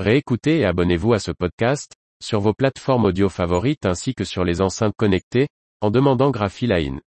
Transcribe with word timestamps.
Réécoutez 0.00 0.58
et 0.58 0.64
abonnez-vous 0.64 1.12
à 1.12 1.20
ce 1.20 1.30
podcast, 1.30 1.92
sur 2.20 2.40
vos 2.40 2.52
plateformes 2.52 3.04
audio 3.04 3.28
favorites 3.28 3.86
ainsi 3.86 4.12
que 4.12 4.24
sur 4.24 4.42
les 4.42 4.60
enceintes 4.60 4.94
connectées, 4.96 5.46
en 5.80 5.92
demandant 5.92 6.32
Graphiline. 6.32 7.00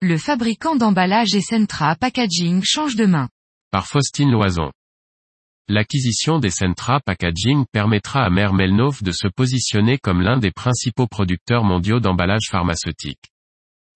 Le 0.00 0.16
fabricant 0.16 0.76
d'emballage 0.76 1.34
Essentra 1.34 1.96
Packaging 1.96 2.62
change 2.62 2.94
de 2.94 3.06
main. 3.06 3.28
Par 3.72 3.88
Faustine 3.88 4.30
Loison. 4.30 4.70
L'acquisition 5.74 6.38
d'Essentra 6.38 7.00
Packaging 7.00 7.64
permettra 7.72 8.22
à 8.22 8.28
Mère 8.28 8.52
Melnov 8.52 9.02
de 9.02 9.10
se 9.10 9.26
positionner 9.26 9.96
comme 9.96 10.20
l'un 10.20 10.36
des 10.36 10.50
principaux 10.50 11.06
producteurs 11.06 11.64
mondiaux 11.64 11.98
d'emballage 11.98 12.50
pharmaceutique. 12.50 13.32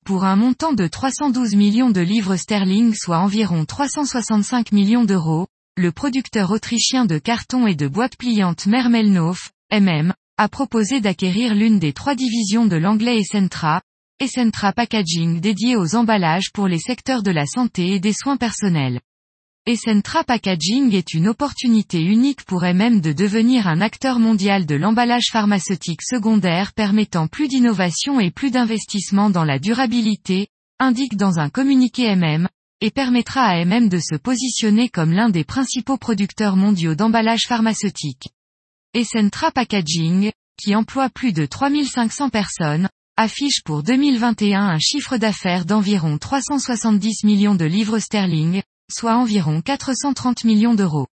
Pour 0.06 0.24
un 0.24 0.36
montant 0.36 0.72
de 0.72 0.86
312 0.86 1.54
millions 1.54 1.90
de 1.90 2.00
livres 2.00 2.36
sterling 2.36 2.94
soit 2.94 3.18
environ 3.18 3.66
365 3.66 4.72
millions 4.72 5.04
d'euros, 5.04 5.48
le 5.76 5.92
producteur 5.92 6.50
autrichien 6.50 7.04
de 7.04 7.18
carton 7.18 7.66
et 7.66 7.74
de 7.74 7.88
boîtes 7.88 8.16
pliantes 8.16 8.64
Mermelnov, 8.64 9.50
MM, 9.70 10.14
a 10.38 10.48
proposé 10.48 11.02
d'acquérir 11.02 11.54
l'une 11.54 11.78
des 11.78 11.92
trois 11.92 12.14
divisions 12.14 12.64
de 12.64 12.76
l'anglais 12.76 13.18
Essentra, 13.18 13.82
Essentra 14.18 14.72
Packaging 14.72 15.40
dédiée 15.40 15.76
aux 15.76 15.94
emballages 15.94 16.52
pour 16.54 16.68
les 16.68 16.78
secteurs 16.78 17.22
de 17.22 17.32
la 17.32 17.44
santé 17.44 17.92
et 17.92 18.00
des 18.00 18.14
soins 18.14 18.38
personnels. 18.38 19.02
Essentra 19.68 20.22
Packaging 20.22 20.94
est 20.94 21.12
une 21.12 21.26
opportunité 21.26 22.00
unique 22.00 22.44
pour 22.44 22.62
MM 22.62 23.00
de 23.00 23.12
devenir 23.12 23.66
un 23.66 23.80
acteur 23.80 24.20
mondial 24.20 24.64
de 24.64 24.76
l'emballage 24.76 25.30
pharmaceutique 25.32 26.02
secondaire 26.02 26.72
permettant 26.72 27.26
plus 27.26 27.48
d'innovation 27.48 28.20
et 28.20 28.30
plus 28.30 28.52
d'investissement 28.52 29.28
dans 29.28 29.42
la 29.42 29.58
durabilité, 29.58 30.46
indique 30.78 31.16
dans 31.16 31.40
un 31.40 31.50
communiqué 31.50 32.14
MM, 32.14 32.46
et 32.80 32.92
permettra 32.92 33.40
à 33.40 33.64
MM 33.64 33.88
de 33.88 33.98
se 33.98 34.14
positionner 34.14 34.88
comme 34.88 35.10
l'un 35.10 35.30
des 35.30 35.42
principaux 35.42 35.96
producteurs 35.96 36.54
mondiaux 36.54 36.94
d'emballage 36.94 37.48
pharmaceutique. 37.48 38.28
Essentra 38.94 39.50
Packaging, 39.50 40.30
qui 40.62 40.76
emploie 40.76 41.10
plus 41.10 41.32
de 41.32 41.44
3500 41.44 42.28
personnes, 42.28 42.88
affiche 43.16 43.64
pour 43.64 43.82
2021 43.82 44.60
un 44.60 44.78
chiffre 44.78 45.16
d'affaires 45.16 45.64
d'environ 45.64 46.18
370 46.18 47.24
millions 47.24 47.56
de 47.56 47.64
livres 47.64 47.98
sterling, 47.98 48.62
soit 48.90 49.16
environ 49.16 49.60
430 49.60 50.44
millions 50.44 50.74
d'euros. 50.74 51.06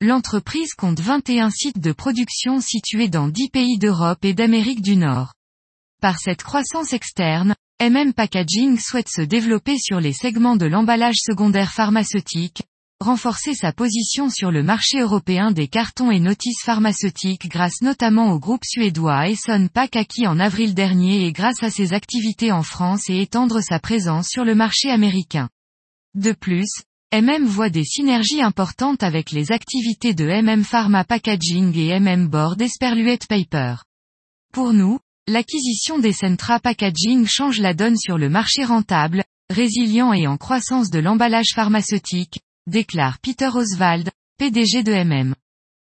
L'entreprise 0.00 0.74
compte 0.74 1.00
21 1.00 1.50
sites 1.50 1.78
de 1.78 1.92
production 1.92 2.60
situés 2.60 3.08
dans 3.08 3.28
10 3.28 3.50
pays 3.50 3.78
d'Europe 3.78 4.24
et 4.24 4.34
d'Amérique 4.34 4.82
du 4.82 4.96
Nord. 4.96 5.32
Par 6.00 6.18
cette 6.18 6.42
croissance 6.42 6.92
externe, 6.92 7.54
MM 7.80 8.12
Packaging 8.12 8.78
souhaite 8.78 9.08
se 9.08 9.22
développer 9.22 9.78
sur 9.78 10.00
les 10.00 10.12
segments 10.12 10.56
de 10.56 10.66
l'emballage 10.66 11.18
secondaire 11.18 11.72
pharmaceutique, 11.72 12.62
renforcer 13.00 13.54
sa 13.54 13.72
position 13.72 14.30
sur 14.30 14.50
le 14.50 14.62
marché 14.62 15.00
européen 15.00 15.50
des 15.50 15.68
cartons 15.68 16.10
et 16.10 16.20
notices 16.20 16.62
pharmaceutiques 16.64 17.48
grâce 17.48 17.82
notamment 17.82 18.32
au 18.32 18.38
groupe 18.38 18.64
suédois 18.64 19.28
Esson 19.28 19.68
Pack 19.72 19.96
acquis 19.96 20.26
en 20.26 20.38
avril 20.40 20.74
dernier 20.74 21.26
et 21.26 21.32
grâce 21.32 21.62
à 21.62 21.70
ses 21.70 21.92
activités 21.92 22.52
en 22.52 22.62
France 22.62 23.08
et 23.08 23.20
étendre 23.20 23.60
sa 23.60 23.78
présence 23.78 24.28
sur 24.28 24.44
le 24.44 24.54
marché 24.54 24.90
américain. 24.90 25.48
De 26.14 26.32
plus, 26.32 26.84
MM 27.14 27.44
voit 27.46 27.70
des 27.70 27.84
synergies 27.84 28.42
importantes 28.42 29.04
avec 29.04 29.30
les 29.30 29.52
activités 29.52 30.14
de 30.14 30.24
MM 30.24 30.64
Pharma 30.64 31.04
Packaging 31.04 31.72
et 31.78 32.00
MM 32.00 32.26
Board 32.26 32.60
Esperluette 32.60 33.28
Paper. 33.28 33.76
Pour 34.52 34.72
nous, 34.72 34.98
l'acquisition 35.28 36.00
des 36.00 36.12
Centra 36.12 36.58
Packaging 36.58 37.24
change 37.24 37.60
la 37.60 37.72
donne 37.72 37.96
sur 37.96 38.18
le 38.18 38.28
marché 38.28 38.64
rentable, 38.64 39.22
résilient 39.48 40.12
et 40.12 40.26
en 40.26 40.36
croissance 40.36 40.90
de 40.90 40.98
l'emballage 40.98 41.52
pharmaceutique, 41.54 42.40
déclare 42.66 43.20
Peter 43.20 43.50
Oswald, 43.54 44.10
PDG 44.38 44.82
de 44.82 45.04
MM. 45.04 45.36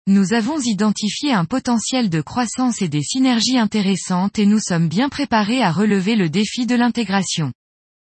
Nous 0.08 0.34
avons 0.34 0.60
identifié 0.60 1.34
un 1.34 1.46
potentiel 1.46 2.10
de 2.10 2.22
croissance 2.22 2.82
et 2.82 2.90
des 2.90 3.04
synergies 3.04 3.60
intéressantes 3.60 4.40
et 4.40 4.48
nous 4.48 4.60
sommes 4.60 4.88
bien 4.88 5.08
préparés 5.08 5.62
à 5.62 5.72
relever 5.72 6.16
le 6.16 6.30
défi 6.30 6.66
de 6.66 6.74
l'intégration. 6.74 7.54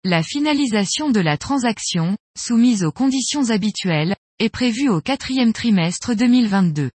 La 0.04 0.24
finalisation 0.24 1.10
de 1.10 1.20
la 1.20 1.38
transaction, 1.38 2.18
soumise 2.38 2.84
aux 2.84 2.92
conditions 2.92 3.50
habituelles, 3.50 4.16
est 4.40 4.50
prévue 4.50 4.90
au 4.90 5.02
quatrième 5.02 5.54
trimestre 5.54 6.14
2022. 6.14 6.92